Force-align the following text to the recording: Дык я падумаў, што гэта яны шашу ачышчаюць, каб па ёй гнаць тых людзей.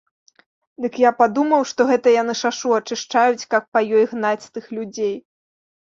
Дык 0.85 0.93
я 1.01 1.11
падумаў, 1.19 1.61
што 1.73 1.81
гэта 1.91 2.07
яны 2.21 2.33
шашу 2.43 2.73
ачышчаюць, 2.79 3.47
каб 3.55 3.63
па 3.75 3.79
ёй 4.01 4.05
гнаць 4.15 4.49
тых 4.57 4.65
людзей. 4.79 5.13